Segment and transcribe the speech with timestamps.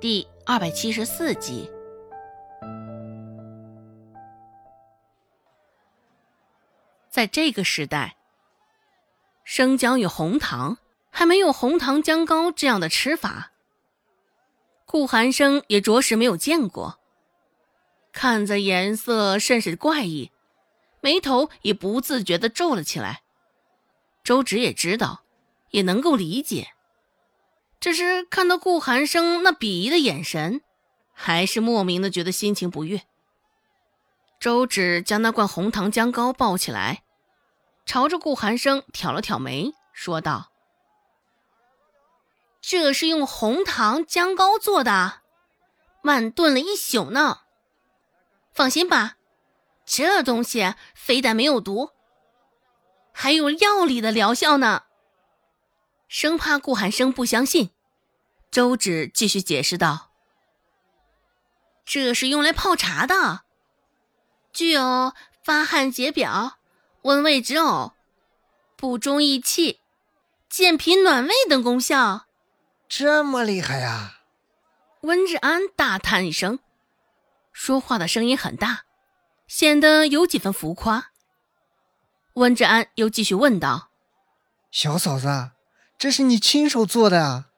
[0.00, 1.70] 第二百七十四集。
[7.10, 8.16] 在这个时代，
[9.44, 10.78] 生姜与红糖
[11.10, 13.52] 还没有红糖姜糕这样的吃法。
[14.86, 16.98] 顾寒生也着实没有见过，
[18.10, 20.30] 看着颜色甚是怪异，
[21.02, 23.20] 眉头也不自觉的皱了起来。
[24.24, 25.24] 周芷也知道，
[25.72, 26.68] 也能够理解。
[27.80, 30.60] 只是看到顾寒生那鄙夷的眼神，
[31.14, 33.02] 还是莫名的觉得心情不悦。
[34.38, 37.02] 周芷将那罐红糖姜糕抱起来，
[37.86, 40.52] 朝着顾寒生挑了挑眉，说道
[42.60, 45.22] ：“这是用红糖姜糕做的，
[46.02, 47.40] 慢炖了一宿呢。
[48.52, 49.16] 放心吧，
[49.86, 51.90] 这东西非但没有毒，
[53.12, 54.82] 还有药理的疗效呢。”
[56.10, 57.70] 生怕顾寒生不相信，
[58.50, 60.10] 周芷继续解释道
[61.86, 63.42] ：“这是用来泡茶的，
[64.52, 66.58] 具有发汗解表、
[67.02, 67.92] 温胃止呕、
[68.76, 69.78] 补中益气、
[70.48, 72.26] 健脾暖胃等功效。”
[72.90, 74.22] 这么厉害呀！
[75.02, 76.58] 温志安大叹一声，
[77.52, 78.82] 说话的声音很大，
[79.46, 81.12] 显得有几分浮夸。
[82.34, 83.92] 温志安又继续问道
[84.72, 85.52] ：“小嫂子。”
[86.00, 87.48] 这是你亲手做的啊？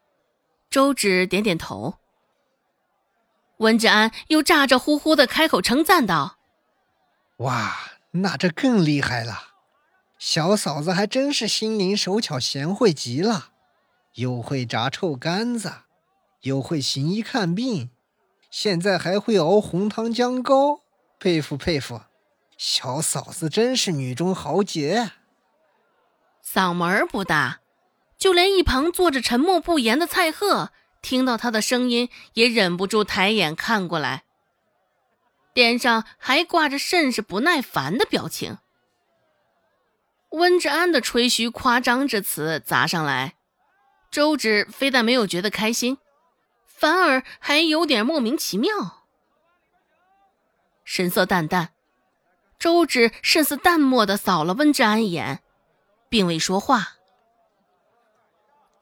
[0.68, 2.00] 周芷点点头。
[3.58, 6.38] 温志安又咋咋呼呼的开口称赞道
[7.38, 7.72] ：“哇，
[8.10, 9.50] 那这更厉害了！
[10.18, 13.50] 小嫂子还真是心灵手巧，贤惠极了，
[14.14, 15.72] 又会炸臭干子，
[16.40, 17.90] 又会行医看病，
[18.50, 20.80] 现在还会熬红糖姜糕，
[21.20, 22.00] 佩服佩服！
[22.58, 25.12] 小嫂子真是女中豪杰。”
[26.44, 27.60] 嗓门不大。
[28.22, 30.70] 就连一旁坐着沉默不言的蔡贺，
[31.02, 34.22] 听到他的声音，也忍不住抬眼看过来，
[35.54, 38.58] 脸上还挂着甚是不耐烦的表情。
[40.30, 43.34] 温志安的吹嘘夸张之词砸上来，
[44.12, 45.98] 周芷非但没有觉得开心，
[46.64, 49.02] 反而还有点莫名其妙，
[50.84, 51.70] 神色淡淡。
[52.56, 55.42] 周芷甚似淡漠的扫了温志安一眼，
[56.08, 56.98] 并未说话。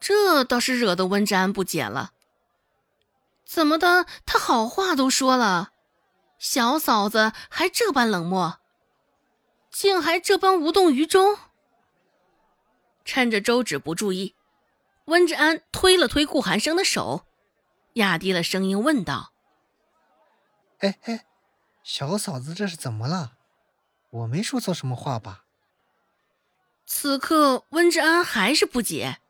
[0.00, 2.12] 这倒是惹得温志安不解了。
[3.44, 4.06] 怎么的？
[4.24, 5.72] 他好话都说了，
[6.38, 8.60] 小嫂子还这般冷漠，
[9.70, 11.36] 竟还这般无动于衷。
[13.04, 14.36] 趁着周芷不注意，
[15.06, 17.26] 温志安推了推顾寒生的手，
[17.94, 19.32] 压低了声音问道
[20.78, 21.26] ：“哎哎，
[21.82, 23.32] 小嫂子这是怎么了？
[24.10, 25.44] 我没说错什么话吧？”
[26.86, 29.20] 此刻温志安还是不解。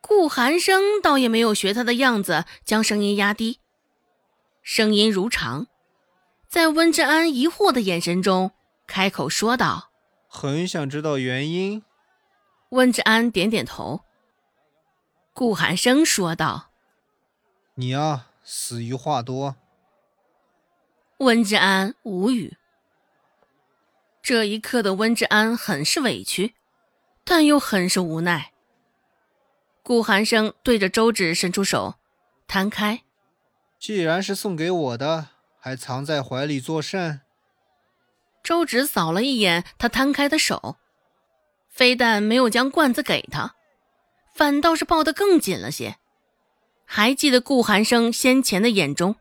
[0.00, 3.60] 顾寒生倒也没有学他的样子，将声音压低，
[4.62, 5.66] 声音如常，
[6.48, 8.52] 在温之安疑惑的眼神中
[8.86, 9.90] 开口说道
[10.28, 11.82] ：“很想知道原因。”
[12.70, 14.04] 温之安点点头。
[15.32, 16.70] 顾寒生说道
[17.74, 19.56] ：“你呀，死于话多。”
[21.18, 22.56] 温之安无语。
[24.22, 26.54] 这一刻的温之安很是委屈，
[27.24, 28.52] 但又很是无奈。
[29.88, 31.94] 顾寒生对着周芷伸出手，
[32.46, 33.04] 摊开。
[33.78, 35.28] 既然是送给我的，
[35.58, 37.22] 还藏在怀里作甚？
[38.42, 40.76] 周芷扫了一眼他摊开的手，
[41.70, 43.54] 非但没有将罐子给他，
[44.34, 45.96] 反倒是抱得更紧了些。
[46.84, 49.16] 还记得顾寒生先前的眼中，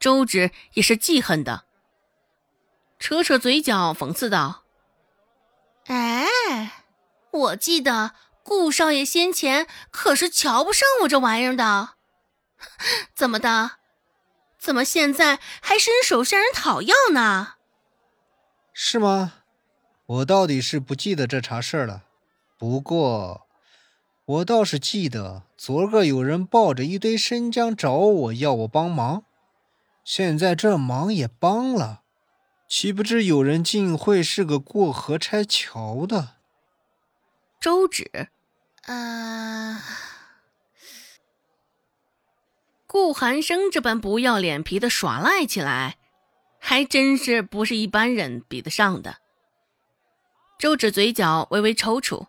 [0.00, 1.64] 周芷也是记恨的，
[2.98, 4.62] 扯扯嘴角，讽刺道
[5.84, 6.82] ：“哎，
[7.30, 8.12] 我记得。”
[8.44, 11.90] 顾少爷先前可是瞧不上我这玩意儿的，
[13.14, 13.72] 怎么的？
[14.58, 17.54] 怎么现在还伸手向人讨要呢？
[18.72, 19.32] 是吗？
[20.06, 22.04] 我到底是不记得这茬事了。
[22.58, 23.48] 不过，
[24.24, 29.24] 我倒是记得昨个有人抱着一堆生姜找我要我帮忙，
[30.04, 32.02] 现在这忙也帮了，
[32.68, 36.36] 岂不知有人竟会是个过河拆桥的？
[37.62, 38.28] 周芷，
[38.86, 39.80] 啊！
[42.88, 45.96] 顾寒生这般不要脸皮的耍赖起来，
[46.58, 49.18] 还真是不是一般人比得上的。
[50.58, 52.26] 周芷嘴角微微抽搐，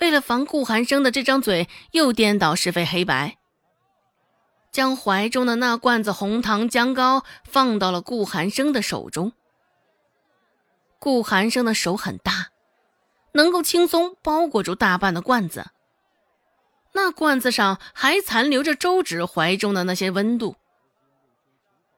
[0.00, 3.38] 为了防顾寒生的这张嘴又颠倒是非黑白，
[4.70, 9.32] 将怀中的那罐子红糖姜糕放到了顾寒生的手中。
[10.98, 12.45] 顾寒生的手很大。
[13.36, 15.66] 能够轻松包裹住大半的罐子，
[16.92, 20.56] 那罐子上还残留着周芷怀中的那些温度，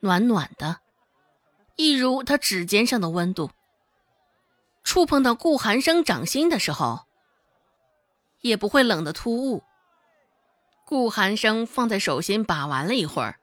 [0.01, 0.81] 暖暖的，
[1.77, 3.53] 一如他指尖上的温度。
[4.83, 7.07] 触碰到顾寒生掌心的时候，
[8.41, 9.63] 也不会冷得突兀。
[10.85, 13.39] 顾寒生放在手心把玩了一会儿，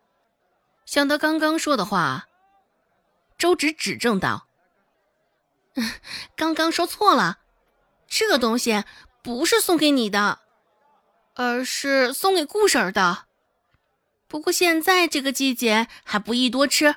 [0.85, 2.27] 想到刚刚说的话，
[3.37, 4.47] 周芷指正道
[6.35, 7.37] ：“刚刚说错了，
[8.07, 8.83] 这个东西
[9.23, 10.39] 不是送给你的。”
[11.37, 13.25] 而是送给顾婶儿的，
[14.25, 16.95] 不过现在这个季节还不宜多吃。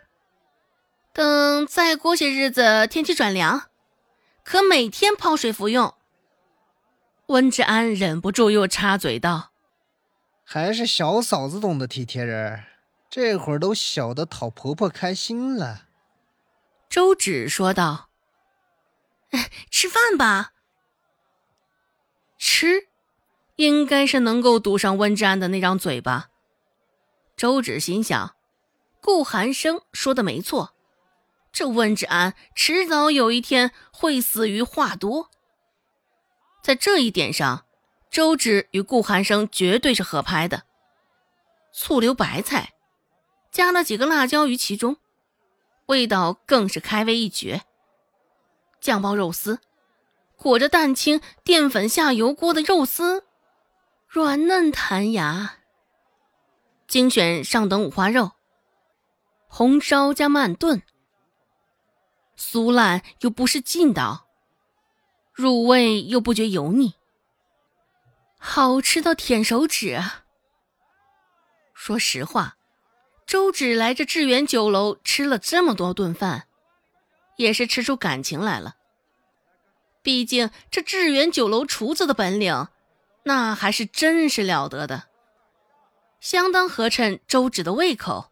[1.12, 3.64] 等再过些日子天气转凉，
[4.44, 5.93] 可每天泡水服用。
[7.26, 9.50] 温志安忍不住又插嘴道
[10.46, 12.62] ：“还是小嫂子懂得体贴人，
[13.10, 15.87] 这会儿都晓得讨婆婆开心了。”
[16.88, 18.08] 周芷说道
[19.69, 20.52] ：“吃饭吧，
[22.38, 22.88] 吃。”
[23.58, 26.29] 应该是能够堵上温之安的那张嘴巴。
[27.37, 28.37] 周芷心想，
[29.02, 30.76] 顾寒生说的没错，
[31.50, 35.31] 这温之安迟早有一天会死于话多。
[36.62, 37.67] 在这一点上，
[38.08, 40.62] 周芷与顾寒生绝对是合拍的。
[41.73, 42.75] 醋溜白菜，
[43.50, 44.99] 加了几个辣椒于其中，
[45.87, 47.62] 味道更是开胃一绝。
[48.81, 49.58] 酱爆肉丝，
[50.38, 53.25] 裹着蛋清淀粉下油锅的肉丝。
[54.06, 55.56] 软嫩弹牙，
[56.87, 58.31] 精选上等五花肉，
[59.49, 60.82] 红烧加慢炖，
[62.38, 64.29] 酥烂又不失劲道，
[65.35, 66.94] 入味又不觉油腻，
[68.38, 70.00] 好吃到舔手指！
[71.75, 72.56] 说实话，
[73.26, 76.49] 周芷来这致远酒楼吃了这么多顿饭，
[77.37, 78.76] 也是吃出感情来了。
[80.08, 82.69] 毕竟这致远酒楼厨子的本领。
[83.25, 85.08] 那还是真是了得的，
[86.19, 88.31] 相当合衬周芷的胃口。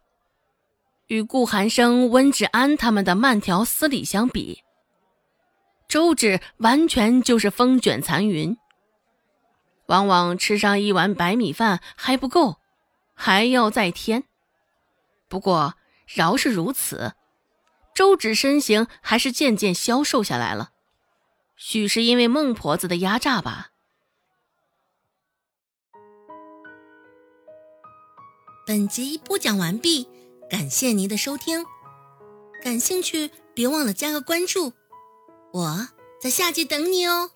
[1.09, 4.63] 与顾寒生、温志安他们的慢条斯理相比，
[5.87, 8.57] 周芷完全就是风卷残云。
[9.85, 12.57] 往往吃上一碗白米饭还不够，
[13.13, 14.25] 还要再添。
[15.29, 15.75] 不过
[16.07, 17.13] 饶是如此，
[17.95, 20.71] 周芷身形还是渐渐消瘦下来了，
[21.57, 23.71] 许是因为孟婆子的压榨吧。
[28.67, 30.09] 本集播讲完毕，
[30.51, 31.65] 感谢您的收听。
[32.63, 34.73] 感兴趣，别忘了加个关注，
[35.53, 35.89] 我
[36.21, 37.31] 在下集等你哦。